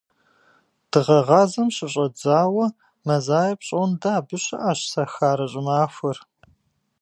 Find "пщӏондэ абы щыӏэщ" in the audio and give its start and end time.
3.59-4.79